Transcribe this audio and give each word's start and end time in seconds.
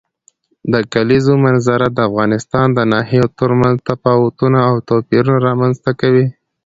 د 0.73 0.75
کلیزو 0.93 1.33
منظره 1.45 1.87
د 1.91 1.99
افغانستان 2.09 2.67
د 2.73 2.79
ناحیو 2.93 3.25
ترمنځ 3.39 3.75
تفاوتونه 3.89 4.59
او 4.69 4.75
توپیرونه 4.89 5.39
رامنځ 5.47 5.75
ته 5.85 5.91
کوي. 6.01 6.25